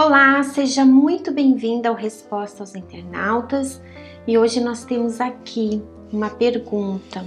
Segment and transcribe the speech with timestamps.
[0.00, 3.82] Olá, seja muito bem-vinda ao Resposta aos Internautas.
[4.28, 5.82] E hoje nós temos aqui
[6.12, 7.26] uma pergunta,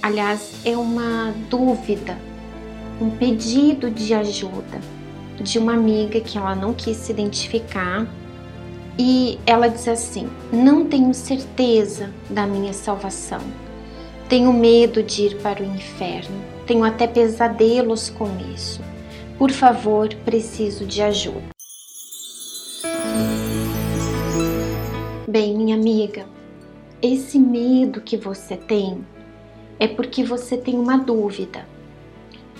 [0.00, 2.16] aliás, é uma dúvida,
[3.00, 4.80] um pedido de ajuda
[5.40, 8.06] de uma amiga que ela não quis se identificar.
[8.96, 13.42] E ela diz assim: Não tenho certeza da minha salvação,
[14.28, 18.80] tenho medo de ir para o inferno, tenho até pesadelos com isso.
[19.36, 21.57] Por favor, preciso de ajuda.
[25.28, 26.24] Bem, minha amiga,
[27.02, 29.04] esse medo que você tem
[29.78, 31.68] é porque você tem uma dúvida.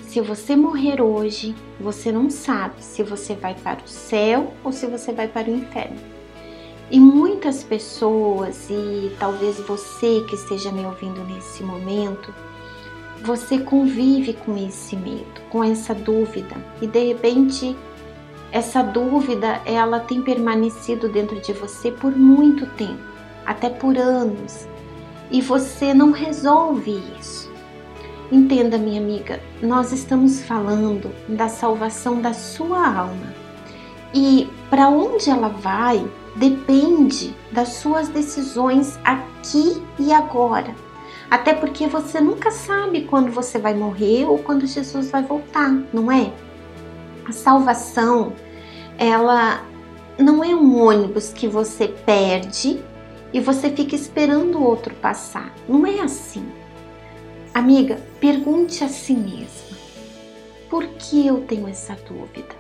[0.07, 4.87] Se você morrer hoje, você não sabe se você vai para o céu ou se
[4.87, 5.97] você vai para o inferno.
[6.91, 12.35] E muitas pessoas, e talvez você que esteja me ouvindo nesse momento,
[13.23, 17.75] você convive com esse medo, com essa dúvida, e de repente
[18.51, 23.03] essa dúvida ela tem permanecido dentro de você por muito tempo,
[23.45, 24.67] até por anos,
[25.31, 27.49] e você não resolve isso.
[28.31, 33.35] Entenda, minha amiga, nós estamos falando da salvação da sua alma.
[34.13, 40.75] E para onde ela vai depende das suas decisões aqui e agora.
[41.31, 46.11] Até porque você nunca sabe quando você vai morrer ou quando Jesus vai voltar, não
[46.11, 46.33] é?
[47.29, 48.33] A salvação,
[48.97, 49.63] ela
[50.19, 52.83] não é um ônibus que você perde
[53.35, 55.55] e você fica esperando o outro passar.
[55.69, 56.47] Não é assim.
[57.53, 59.77] Amiga, pergunte a si mesma:
[60.71, 62.57] por que eu tenho essa dúvida?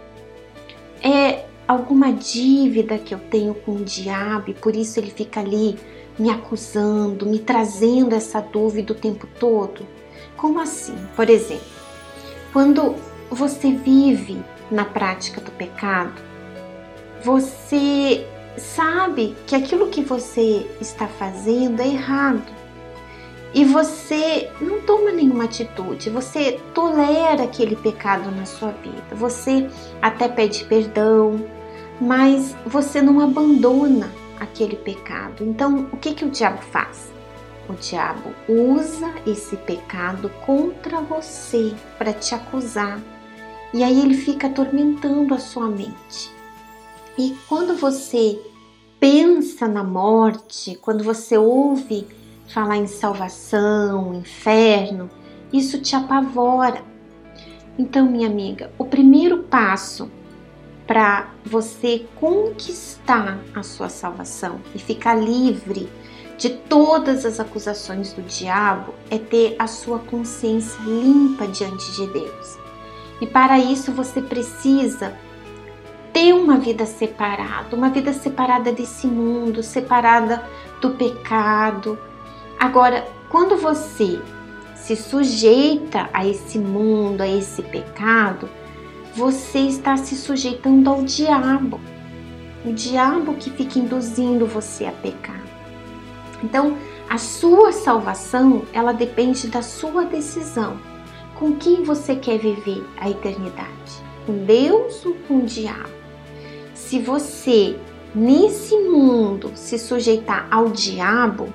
[1.03, 5.79] É alguma dívida que eu tenho com o diabo e por isso ele fica ali
[6.19, 9.87] me acusando, me trazendo essa dúvida o tempo todo?
[10.37, 10.97] Como assim?
[11.17, 11.65] Por exemplo,
[12.53, 12.95] quando
[13.31, 16.21] você vive na prática do pecado,
[17.23, 22.59] você sabe que aquilo que você está fazendo é errado
[23.55, 29.69] e você não toma nenhuma atitude, você tolera aquele pecado na sua vida, você
[30.03, 31.45] até pede perdão,
[32.01, 35.43] mas você não abandona aquele pecado.
[35.45, 37.11] Então, o que, que o diabo faz?
[37.69, 42.99] O diabo usa esse pecado contra você para te acusar.
[43.73, 46.31] E aí ele fica atormentando a sua mente.
[47.19, 48.41] E quando você
[48.99, 52.07] pensa na morte, quando você ouve
[52.49, 55.11] falar em salvação, inferno,
[55.53, 56.83] isso te apavora.
[57.79, 60.11] Então, minha amiga, o primeiro passo
[60.87, 65.89] para você conquistar a sua salvação e ficar livre
[66.39, 72.68] de todas as acusações do diabo é ter a sua consciência limpa diante de Deus.
[73.21, 75.17] E para isso você precisa
[76.13, 80.45] ter uma vida separada, uma vida separada desse mundo, separada
[80.81, 81.99] do pecado.
[82.59, 84.21] Agora, quando você
[84.75, 88.49] se sujeita a esse mundo, a esse pecado,
[89.15, 91.81] você está se sujeitando ao diabo.
[92.65, 95.43] O diabo que fica induzindo você a pecar.
[96.43, 96.77] Então,
[97.09, 100.79] a sua salvação, ela depende da sua decisão.
[101.39, 104.03] Com quem você quer viver a eternidade?
[104.27, 105.89] Com Deus ou com o diabo?
[106.75, 107.77] Se você
[108.13, 111.53] nesse mundo se sujeitar ao diabo,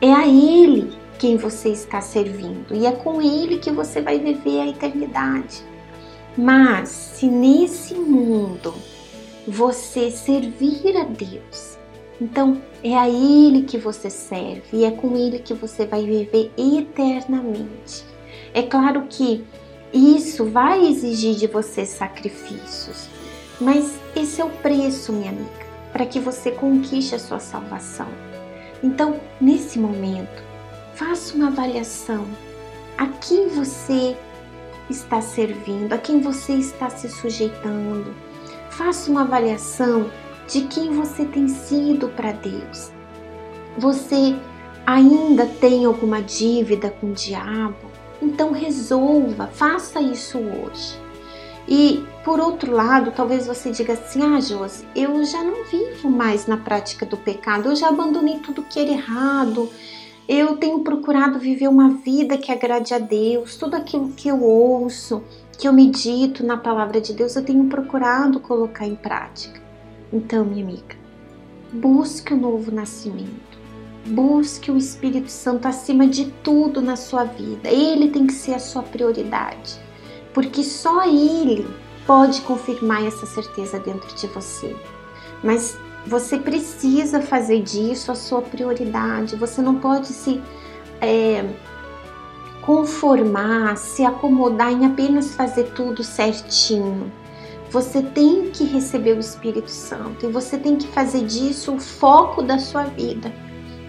[0.00, 4.60] é a ele quem você está servindo e é com ele que você vai viver
[4.60, 5.62] a eternidade.
[6.36, 8.74] Mas se nesse mundo
[9.46, 11.78] você servir a Deus,
[12.20, 16.50] então é a Ele que você serve e é com Ele que você vai viver
[16.56, 18.15] eternamente.
[18.56, 19.44] É claro que
[19.92, 23.06] isso vai exigir de você sacrifícios,
[23.60, 28.08] mas esse é o preço, minha amiga, para que você conquiste a sua salvação.
[28.82, 30.42] Então, nesse momento,
[30.94, 32.24] faça uma avaliação
[32.96, 34.16] a quem você
[34.88, 38.14] está servindo, a quem você está se sujeitando.
[38.70, 40.10] Faça uma avaliação
[40.48, 42.90] de quem você tem sido para Deus.
[43.76, 44.34] Você
[44.86, 47.85] ainda tem alguma dívida com o diabo?
[48.20, 50.98] Então resolva, faça isso hoje.
[51.68, 56.46] E por outro lado, talvez você diga assim: Ah, Josi, eu já não vivo mais
[56.46, 59.68] na prática do pecado, eu já abandonei tudo que era errado,
[60.28, 65.22] eu tenho procurado viver uma vida que agrade a Deus, tudo aquilo que eu ouço,
[65.58, 69.60] que eu medito na palavra de Deus, eu tenho procurado colocar em prática.
[70.12, 70.96] Então, minha amiga,
[71.72, 73.56] busque o novo nascimento.
[74.06, 77.68] Busque o Espírito Santo acima de tudo na sua vida.
[77.68, 79.80] Ele tem que ser a sua prioridade,
[80.32, 81.66] porque só ele
[82.06, 84.76] pode confirmar essa certeza dentro de você.
[85.42, 85.76] Mas
[86.06, 89.34] você precisa fazer disso a sua prioridade.
[89.34, 90.40] Você não pode se
[91.00, 91.44] é,
[92.62, 97.12] conformar, se acomodar em apenas fazer tudo certinho.
[97.70, 102.40] Você tem que receber o Espírito Santo e você tem que fazer disso o foco
[102.40, 103.32] da sua vida.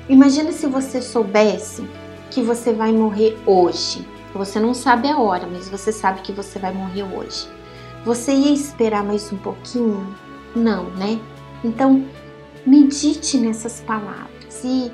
[0.09, 1.86] Imagina se você soubesse
[2.31, 4.07] que você vai morrer hoje.
[4.33, 7.48] Você não sabe a hora, mas você sabe que você vai morrer hoje.
[8.06, 10.15] Você ia esperar mais um pouquinho?
[10.56, 11.19] Não, né?
[11.62, 12.06] Então,
[12.65, 14.92] medite nessas palavras e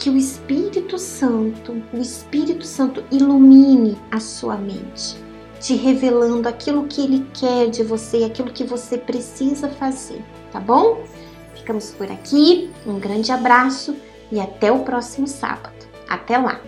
[0.00, 5.16] que o Espírito Santo, o Espírito Santo ilumine a sua mente,
[5.60, 11.04] te revelando aquilo que ele quer de você, aquilo que você precisa fazer, tá bom?
[11.54, 12.70] Ficamos por aqui.
[12.86, 13.94] Um grande abraço
[14.30, 15.86] e até o próximo sábado.
[16.08, 16.60] Até lá!